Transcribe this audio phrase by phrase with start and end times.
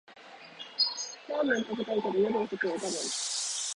[1.29, 3.61] ラーメン食べたいけど夜遅くは我慢